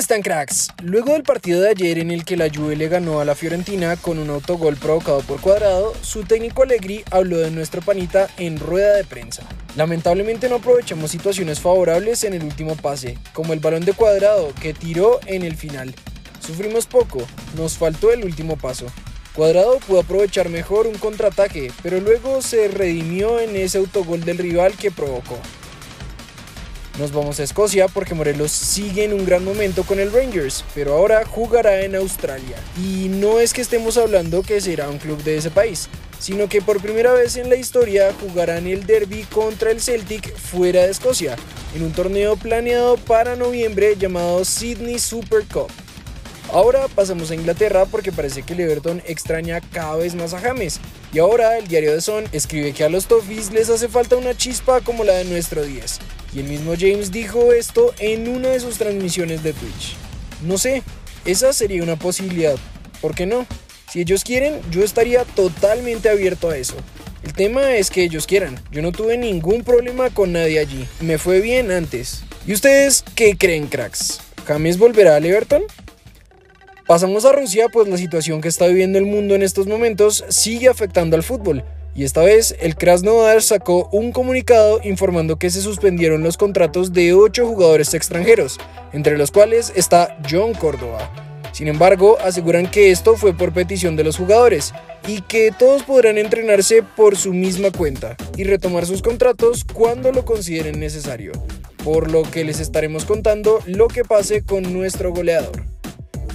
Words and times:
están 0.00 0.22
cracks? 0.22 0.68
Luego 0.82 1.12
del 1.12 1.24
partido 1.24 1.60
de 1.60 1.68
ayer 1.68 1.98
en 1.98 2.10
el 2.10 2.24
que 2.24 2.38
la 2.38 2.48
Juve 2.48 2.74
le 2.74 2.88
ganó 2.88 3.20
a 3.20 3.26
la 3.26 3.34
Fiorentina 3.34 3.96
con 3.96 4.18
un 4.18 4.30
autogol 4.30 4.76
provocado 4.76 5.20
por 5.20 5.42
Cuadrado, 5.42 5.92
su 6.00 6.24
técnico 6.24 6.62
Allegri 6.62 7.04
habló 7.10 7.36
de 7.36 7.50
nuestro 7.50 7.82
panita 7.82 8.26
en 8.38 8.58
rueda 8.58 8.94
de 8.94 9.04
prensa. 9.04 9.42
Lamentablemente 9.76 10.48
no 10.48 10.56
aprovechamos 10.56 11.10
situaciones 11.10 11.60
favorables 11.60 12.24
en 12.24 12.32
el 12.32 12.42
último 12.44 12.76
pase, 12.76 13.18
como 13.34 13.52
el 13.52 13.60
balón 13.60 13.84
de 13.84 13.92
Cuadrado 13.92 14.54
que 14.62 14.72
tiró 14.72 15.20
en 15.26 15.42
el 15.42 15.54
final. 15.54 15.94
Sufrimos 16.40 16.86
poco, 16.86 17.20
nos 17.54 17.76
faltó 17.76 18.10
el 18.10 18.24
último 18.24 18.56
paso. 18.56 18.86
Cuadrado 19.34 19.80
pudo 19.80 20.00
aprovechar 20.00 20.48
mejor 20.48 20.86
un 20.86 20.96
contraataque, 20.96 21.72
pero 21.82 22.00
luego 22.00 22.40
se 22.40 22.68
redimió 22.68 23.38
en 23.38 23.54
ese 23.54 23.76
autogol 23.76 24.24
del 24.24 24.38
rival 24.38 24.72
que 24.78 24.90
provocó. 24.90 25.38
Nos 27.00 27.12
vamos 27.12 27.40
a 27.40 27.44
Escocia 27.44 27.88
porque 27.88 28.12
Morelos 28.12 28.52
sigue 28.52 29.04
en 29.04 29.14
un 29.14 29.24
gran 29.24 29.42
momento 29.42 29.84
con 29.84 29.98
el 29.98 30.12
Rangers, 30.12 30.66
pero 30.74 30.92
ahora 30.92 31.24
jugará 31.24 31.80
en 31.80 31.96
Australia. 31.96 32.58
Y 32.76 33.08
no 33.08 33.40
es 33.40 33.54
que 33.54 33.62
estemos 33.62 33.96
hablando 33.96 34.42
que 34.42 34.60
será 34.60 34.90
un 34.90 34.98
club 34.98 35.22
de 35.22 35.38
ese 35.38 35.50
país, 35.50 35.88
sino 36.18 36.46
que 36.50 36.60
por 36.60 36.82
primera 36.82 37.14
vez 37.14 37.36
en 37.36 37.48
la 37.48 37.56
historia 37.56 38.12
jugarán 38.20 38.66
el 38.66 38.84
derby 38.84 39.22
contra 39.32 39.70
el 39.70 39.80
Celtic 39.80 40.36
fuera 40.36 40.82
de 40.82 40.90
Escocia, 40.90 41.36
en 41.74 41.84
un 41.84 41.92
torneo 41.92 42.36
planeado 42.36 42.98
para 42.98 43.34
noviembre 43.34 43.96
llamado 43.96 44.44
Sydney 44.44 44.98
Super 44.98 45.46
Cup. 45.46 45.70
Ahora 46.52 46.88
pasamos 46.88 47.30
a 47.30 47.36
Inglaterra 47.36 47.86
porque 47.86 48.10
parece 48.10 48.42
que 48.42 48.54
el 48.54 48.60
Everton 48.60 49.02
extraña 49.06 49.60
cada 49.60 49.94
vez 49.96 50.16
más 50.16 50.34
a 50.34 50.40
James. 50.40 50.80
Y 51.12 51.20
ahora 51.20 51.56
el 51.58 51.68
diario 51.68 51.94
The 51.94 52.00
Sun 52.00 52.24
escribe 52.32 52.72
que 52.72 52.82
a 52.82 52.88
los 52.88 53.06
Toffees 53.06 53.52
les 53.52 53.70
hace 53.70 53.88
falta 53.88 54.16
una 54.16 54.36
chispa 54.36 54.80
como 54.80 55.04
la 55.04 55.12
de 55.12 55.24
nuestro 55.26 55.62
10. 55.62 56.00
Y 56.34 56.40
el 56.40 56.46
mismo 56.46 56.72
James 56.76 57.12
dijo 57.12 57.52
esto 57.52 57.94
en 58.00 58.28
una 58.28 58.48
de 58.48 58.58
sus 58.58 58.78
transmisiones 58.78 59.44
de 59.44 59.52
Twitch. 59.52 59.94
No 60.42 60.58
sé, 60.58 60.82
esa 61.24 61.52
sería 61.52 61.84
una 61.84 61.96
posibilidad. 61.96 62.56
¿Por 63.00 63.14
qué 63.14 63.26
no? 63.26 63.46
Si 63.92 64.00
ellos 64.00 64.24
quieren, 64.24 64.60
yo 64.72 64.82
estaría 64.82 65.24
totalmente 65.24 66.08
abierto 66.08 66.50
a 66.50 66.56
eso. 66.56 66.74
El 67.22 67.32
tema 67.32 67.76
es 67.76 67.90
que 67.90 68.02
ellos 68.02 68.26
quieran. 68.26 68.60
Yo 68.72 68.82
no 68.82 68.90
tuve 68.90 69.16
ningún 69.18 69.62
problema 69.62 70.10
con 70.10 70.32
nadie 70.32 70.58
allí. 70.58 70.88
Me 71.00 71.18
fue 71.18 71.40
bien 71.40 71.70
antes. 71.70 72.22
¿Y 72.44 72.54
ustedes 72.54 73.04
qué 73.14 73.36
creen, 73.36 73.68
cracks? 73.68 74.20
¿James 74.46 74.78
volverá 74.78 75.16
al 75.16 75.26
Everton? 75.26 75.62
Pasamos 76.90 77.24
a 77.24 77.30
Rusia, 77.30 77.68
pues 77.72 77.86
la 77.86 77.96
situación 77.96 78.40
que 78.40 78.48
está 78.48 78.66
viviendo 78.66 78.98
el 78.98 79.06
mundo 79.06 79.36
en 79.36 79.42
estos 79.42 79.68
momentos 79.68 80.24
sigue 80.28 80.66
afectando 80.66 81.14
al 81.14 81.22
fútbol. 81.22 81.62
Y 81.94 82.02
esta 82.02 82.20
vez 82.20 82.56
el 82.58 82.74
Krasnodar 82.74 83.42
sacó 83.42 83.88
un 83.92 84.10
comunicado 84.10 84.80
informando 84.82 85.36
que 85.36 85.50
se 85.50 85.62
suspendieron 85.62 86.24
los 86.24 86.36
contratos 86.36 86.92
de 86.92 87.14
8 87.14 87.46
jugadores 87.46 87.94
extranjeros, 87.94 88.58
entre 88.92 89.16
los 89.16 89.30
cuales 89.30 89.72
está 89.76 90.18
John 90.28 90.52
Córdoba. 90.52 91.12
Sin 91.52 91.68
embargo, 91.68 92.18
aseguran 92.24 92.68
que 92.68 92.90
esto 92.90 93.16
fue 93.16 93.36
por 93.36 93.52
petición 93.52 93.94
de 93.94 94.02
los 94.02 94.16
jugadores 94.16 94.74
y 95.06 95.20
que 95.20 95.52
todos 95.56 95.84
podrán 95.84 96.18
entrenarse 96.18 96.82
por 96.82 97.16
su 97.16 97.32
misma 97.32 97.70
cuenta 97.70 98.16
y 98.36 98.42
retomar 98.42 98.84
sus 98.84 99.00
contratos 99.00 99.64
cuando 99.64 100.10
lo 100.10 100.24
consideren 100.24 100.80
necesario, 100.80 101.30
por 101.84 102.10
lo 102.10 102.22
que 102.22 102.42
les 102.42 102.58
estaremos 102.58 103.04
contando 103.04 103.60
lo 103.66 103.86
que 103.86 104.02
pase 104.02 104.42
con 104.42 104.72
nuestro 104.72 105.12
goleador. 105.12 105.69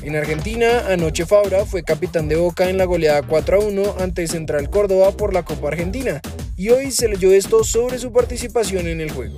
En 0.05 0.15
Argentina, 0.15 0.83
anoche 0.87 1.25
Fabra 1.25 1.65
fue 1.65 1.81
capitán 1.81 2.27
de 2.27 2.35
Boca 2.35 2.69
en 2.69 2.77
la 2.77 2.85
goleada 2.85 3.23
4 3.23 3.57
a 3.57 3.59
1 3.59 3.95
ante 3.99 4.27
Central 4.27 4.69
Córdoba 4.69 5.11
por 5.13 5.33
la 5.33 5.43
Copa 5.43 5.69
Argentina, 5.69 6.21
y 6.55 6.69
hoy 6.69 6.91
se 6.91 7.07
leyó 7.07 7.31
esto 7.33 7.63
sobre 7.63 7.97
su 7.97 8.13
participación 8.13 8.87
en 8.87 9.01
el 9.01 9.09
juego. 9.09 9.37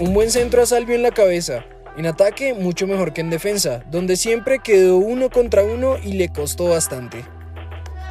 Un 0.00 0.12
buen 0.12 0.30
centro 0.30 0.60
a 0.60 0.66
Salvio 0.66 0.96
en 0.96 1.02
la 1.02 1.12
cabeza, 1.12 1.64
en 1.96 2.04
ataque 2.04 2.52
mucho 2.52 2.86
mejor 2.86 3.14
que 3.14 3.22
en 3.22 3.30
defensa, 3.30 3.84
donde 3.90 4.16
siempre 4.16 4.58
quedó 4.58 4.98
uno 4.98 5.30
contra 5.30 5.64
uno 5.64 5.96
y 5.96 6.12
le 6.12 6.28
costó 6.28 6.68
bastante. 6.68 7.24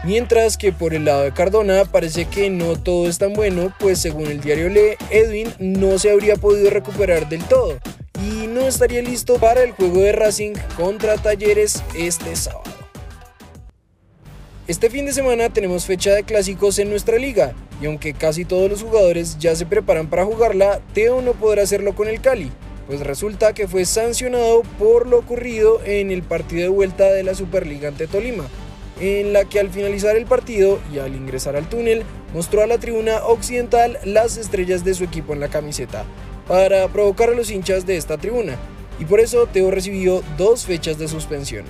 Mientras 0.04 0.58
que 0.58 0.72
por 0.72 0.96
el 0.96 1.06
lado 1.06 1.22
de 1.22 1.34
Cardona 1.34 1.86
parece 1.86 2.26
que 2.26 2.50
no 2.50 2.78
todo 2.78 3.08
es 3.08 3.20
tan 3.20 3.34
bueno, 3.34 3.72
pues 3.80 4.00
según 4.00 4.26
el 4.26 4.42
diario 4.42 4.70
Le, 4.70 4.98
Edwin 5.12 5.54
no 5.60 6.00
se 6.00 6.10
habría 6.10 6.36
podido 6.36 6.72
recuperar 6.72 7.30
del 7.30 7.44
todo, 7.44 7.78
no 8.62 8.68
estaría 8.68 9.02
listo 9.02 9.40
para 9.40 9.64
el 9.64 9.72
juego 9.72 10.02
de 10.02 10.12
Racing 10.12 10.54
contra 10.78 11.18
Talleres 11.18 11.84
este 11.96 12.36
sábado. 12.36 12.64
Este 14.68 14.92
fin 14.92 15.08
de 15.08 15.14
semana 15.14 15.50
tenemos 15.50 15.86
fecha 15.86 16.14
de 16.14 16.24
clásicos 16.24 16.78
en 16.78 16.92
nuestra 16.92 17.18
liga 17.18 17.54
y 17.82 17.88
aunque 17.88 18.14
casi 18.14 18.46
todos 18.46 18.70
los 18.70 18.84
jugadores 18.84 19.40
ya 19.40 19.56
se 19.56 19.66
preparan 19.66 20.12
para 20.12 20.26
jugarla, 20.26 20.80
Teo 20.94 21.24
no 21.24 21.34
podrá 21.34 21.64
hacerlo 21.64 21.96
con 21.96 22.08
el 22.08 22.22
Cali, 22.22 22.52
pues 22.86 23.00
resulta 23.00 23.54
que 23.54 23.68
fue 23.68 23.84
sancionado 23.84 24.62
por 24.78 25.08
lo 25.08 25.18
ocurrido 25.18 25.82
en 25.84 26.12
el 26.12 26.22
partido 26.22 26.62
de 26.62 26.70
vuelta 26.70 27.12
de 27.12 27.24
la 27.24 27.34
Superliga 27.34 27.88
ante 27.88 28.06
Tolima, 28.06 28.48
en 29.02 29.34
la 29.34 29.46
que 29.46 29.60
al 29.60 29.72
finalizar 29.72 30.16
el 30.16 30.26
partido 30.26 30.80
y 30.94 31.00
al 31.00 31.16
ingresar 31.16 31.56
al 31.56 31.68
túnel 31.68 32.04
mostró 32.36 32.62
a 32.62 32.68
la 32.68 32.78
tribuna 32.78 33.26
occidental 33.26 33.98
las 34.06 34.38
estrellas 34.38 34.86
de 34.86 34.94
su 34.94 35.04
equipo 35.04 35.34
en 35.34 35.40
la 35.40 35.50
camiseta, 35.50 36.06
para 36.48 36.88
provocar 36.88 37.30
a 37.30 37.34
los 37.34 37.50
hinchas 37.50 37.88
de 37.88 37.98
esta 37.98 38.18
tribuna, 38.20 38.58
y 39.00 39.06
por 39.06 39.20
eso 39.20 39.48
Teo 39.48 39.72
recibió 39.72 40.22
dos 40.38 40.66
fechas 40.66 41.00
de 41.00 41.08
suspensión. 41.08 41.66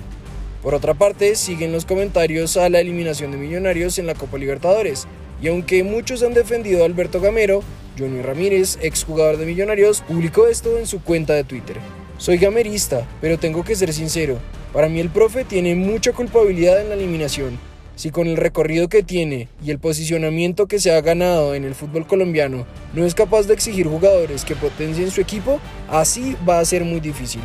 Por 0.62 0.74
otra 0.74 0.92
parte, 0.92 1.34
siguen 1.34 1.72
los 1.72 1.86
comentarios 1.86 2.56
a 2.58 2.68
la 2.68 2.80
eliminación 2.80 3.32
de 3.32 3.38
Millonarios 3.38 3.98
en 3.98 4.06
la 4.06 4.14
Copa 4.14 4.36
Libertadores, 4.36 5.06
y 5.40 5.48
aunque 5.48 5.82
muchos 5.84 6.22
han 6.22 6.34
defendido 6.34 6.82
a 6.82 6.86
Alberto 6.86 7.20
Gamero, 7.20 7.62
Johnny 7.98 8.20
Ramírez, 8.20 8.78
exjugador 8.82 9.38
de 9.38 9.46
Millonarios, 9.46 10.02
publicó 10.02 10.48
esto 10.48 10.78
en 10.78 10.86
su 10.86 11.02
cuenta 11.02 11.32
de 11.32 11.44
Twitter. 11.44 11.78
Soy 12.22 12.38
gamerista, 12.38 13.04
pero 13.20 13.36
tengo 13.36 13.64
que 13.64 13.74
ser 13.74 13.92
sincero, 13.92 14.38
para 14.72 14.88
mí 14.88 15.00
el 15.00 15.08
profe 15.08 15.44
tiene 15.44 15.74
mucha 15.74 16.12
culpabilidad 16.12 16.80
en 16.80 16.88
la 16.88 16.94
eliminación, 16.94 17.58
si 17.96 18.12
con 18.12 18.28
el 18.28 18.36
recorrido 18.36 18.88
que 18.88 19.02
tiene 19.02 19.48
y 19.60 19.72
el 19.72 19.80
posicionamiento 19.80 20.68
que 20.68 20.78
se 20.78 20.92
ha 20.92 21.00
ganado 21.00 21.56
en 21.56 21.64
el 21.64 21.74
fútbol 21.74 22.06
colombiano 22.06 22.64
no 22.94 23.04
es 23.04 23.16
capaz 23.16 23.48
de 23.48 23.54
exigir 23.54 23.88
jugadores 23.88 24.44
que 24.44 24.54
potencien 24.54 25.10
su 25.10 25.20
equipo, 25.20 25.58
así 25.90 26.36
va 26.48 26.60
a 26.60 26.64
ser 26.64 26.84
muy 26.84 27.00
difícil. 27.00 27.42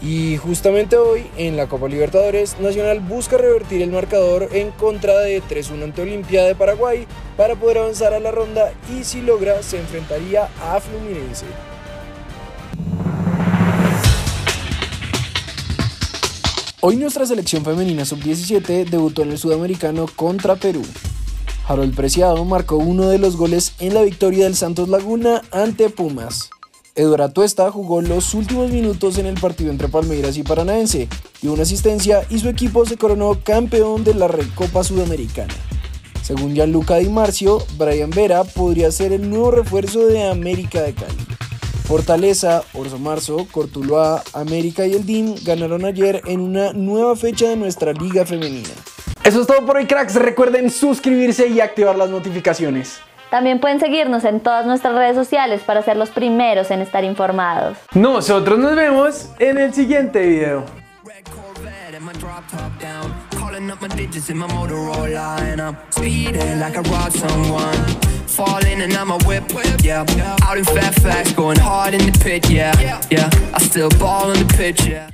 Y 0.00 0.36
justamente 0.36 0.96
hoy 0.96 1.26
en 1.36 1.56
la 1.56 1.66
Copa 1.66 1.88
Libertadores, 1.88 2.60
Nacional 2.60 3.00
busca 3.00 3.38
revertir 3.38 3.82
el 3.82 3.90
marcador 3.90 4.50
en 4.52 4.70
contra 4.70 5.18
de 5.18 5.42
3-1 5.42 5.82
ante 5.82 6.02
Olimpia 6.02 6.44
de 6.44 6.54
Paraguay 6.54 7.08
para 7.36 7.56
poder 7.56 7.78
avanzar 7.78 8.14
a 8.14 8.20
la 8.20 8.30
ronda 8.30 8.72
y 8.96 9.02
si 9.02 9.20
logra 9.20 9.64
se 9.64 9.80
enfrentaría 9.80 10.48
a 10.62 10.78
Fluminense. 10.78 11.46
Hoy 16.80 16.94
nuestra 16.94 17.26
selección 17.26 17.64
femenina 17.64 18.04
sub-17 18.04 18.88
debutó 18.88 19.22
en 19.22 19.32
el 19.32 19.38
sudamericano 19.38 20.06
contra 20.14 20.54
Perú. 20.54 20.82
Harold 21.66 21.96
Preciado 21.96 22.44
marcó 22.44 22.76
uno 22.76 23.08
de 23.08 23.18
los 23.18 23.36
goles 23.36 23.72
en 23.80 23.94
la 23.94 24.02
victoria 24.02 24.44
del 24.44 24.54
Santos 24.54 24.88
Laguna 24.88 25.42
ante 25.50 25.90
Pumas. 25.90 26.50
Eduardo 26.94 27.30
Tuesta 27.30 27.68
jugó 27.72 28.00
los 28.00 28.32
últimos 28.32 28.70
minutos 28.70 29.18
en 29.18 29.26
el 29.26 29.40
partido 29.40 29.72
entre 29.72 29.88
Palmeiras 29.88 30.36
y 30.36 30.44
Paranaense, 30.44 31.08
dio 31.42 31.52
una 31.52 31.64
asistencia 31.64 32.24
y 32.30 32.38
su 32.38 32.48
equipo 32.48 32.86
se 32.86 32.96
coronó 32.96 33.40
campeón 33.42 34.04
de 34.04 34.14
la 34.14 34.28
Recopa 34.28 34.84
Sudamericana. 34.84 35.54
Según 36.22 36.54
Gianluca 36.54 36.98
Di 36.98 37.08
Marcio, 37.08 37.58
Brian 37.76 38.10
Vera 38.10 38.44
podría 38.44 38.92
ser 38.92 39.10
el 39.12 39.28
nuevo 39.28 39.50
refuerzo 39.50 40.06
de 40.06 40.28
América 40.28 40.82
de 40.82 40.94
Cali. 40.94 41.37
Fortaleza, 41.88 42.64
Orso 42.74 42.98
Marzo, 42.98 43.46
Cortuloa, 43.50 44.22
América 44.34 44.84
y 44.84 44.92
el 44.92 45.06
DIN 45.06 45.36
ganaron 45.42 45.86
ayer 45.86 46.20
en 46.26 46.40
una 46.40 46.74
nueva 46.74 47.16
fecha 47.16 47.48
de 47.48 47.56
nuestra 47.56 47.94
liga 47.94 48.26
femenina. 48.26 48.68
Eso 49.24 49.40
es 49.40 49.46
todo 49.46 49.64
por 49.64 49.78
hoy, 49.78 49.86
cracks. 49.86 50.14
Recuerden 50.16 50.70
suscribirse 50.70 51.48
y 51.48 51.60
activar 51.60 51.96
las 51.96 52.10
notificaciones. 52.10 53.00
También 53.30 53.58
pueden 53.58 53.80
seguirnos 53.80 54.24
en 54.24 54.40
todas 54.40 54.66
nuestras 54.66 54.94
redes 54.96 55.16
sociales 55.16 55.62
para 55.64 55.80
ser 55.80 55.96
los 55.96 56.10
primeros 56.10 56.70
en 56.70 56.82
estar 56.82 57.04
informados. 57.04 57.78
Nosotros 57.94 58.58
nos 58.58 58.76
vemos 58.76 59.30
en 59.38 59.56
el 59.56 59.72
siguiente 59.72 60.20
video. 60.26 60.66
Falling 68.38 68.82
and 68.82 68.92
I'm 68.94 69.10
a 69.10 69.18
whip, 69.26 69.42
yeah. 69.82 70.06
Out 70.42 70.58
in 70.58 70.64
Fairfax, 70.64 71.32
going 71.32 71.58
hard 71.58 71.92
in 71.92 72.06
the 72.06 72.16
pit, 72.22 72.48
yeah, 72.48 73.02
yeah. 73.10 73.28
I 73.52 73.58
still 73.58 73.90
ball 73.98 74.30
on 74.30 74.38
the 74.38 74.54
pitch, 74.54 74.86
yeah. 74.86 75.10